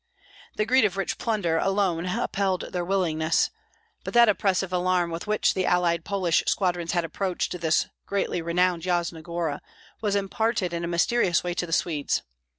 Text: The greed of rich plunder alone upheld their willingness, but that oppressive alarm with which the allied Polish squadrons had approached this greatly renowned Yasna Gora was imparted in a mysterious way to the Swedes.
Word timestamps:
The 0.55 0.65
greed 0.65 0.83
of 0.83 0.97
rich 0.97 1.19
plunder 1.19 1.59
alone 1.59 2.07
upheld 2.07 2.61
their 2.73 2.83
willingness, 2.83 3.51
but 4.03 4.15
that 4.15 4.29
oppressive 4.29 4.73
alarm 4.73 5.11
with 5.11 5.27
which 5.27 5.53
the 5.53 5.67
allied 5.67 6.03
Polish 6.03 6.43
squadrons 6.47 6.93
had 6.93 7.05
approached 7.05 7.61
this 7.61 7.85
greatly 8.07 8.41
renowned 8.41 8.83
Yasna 8.83 9.21
Gora 9.21 9.61
was 10.01 10.15
imparted 10.15 10.73
in 10.73 10.83
a 10.83 10.87
mysterious 10.87 11.43
way 11.43 11.53
to 11.53 11.67
the 11.67 11.71
Swedes. 11.71 12.23